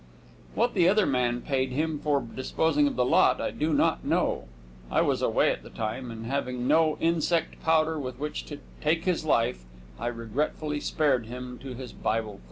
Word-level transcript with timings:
What 0.55 0.73
the 0.73 0.89
other 0.89 1.05
man 1.05 1.41
paid 1.41 1.69
him 1.73 1.99
for 1.99 2.21
disposing 2.21 2.87
of 2.87 2.95
the 2.95 3.05
lots 3.05 3.39
I 3.39 3.51
do 3.51 3.71
not 3.71 4.03
know. 4.03 4.45
I 4.91 5.01
was 5.01 5.21
away 5.21 5.51
at 5.51 5.61
the 5.61 5.69
time, 5.69 6.09
and 6.09 6.25
having 6.25 6.67
no 6.67 6.97
insect 6.99 7.61
powder 7.61 7.99
with 7.99 8.17
which 8.17 8.45
to 8.45 8.57
take 8.81 9.05
his 9.05 9.25
life 9.25 9.63
I 9.99 10.07
regretfully 10.07 10.79
spared 10.79 11.27
him 11.27 11.59
to 11.59 11.75
his 11.75 11.93
Bible 11.93 12.31
class. 12.39 12.39